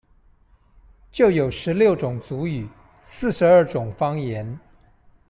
[1.11, 2.67] 就有十六種族語、
[2.97, 4.59] 四十二種方言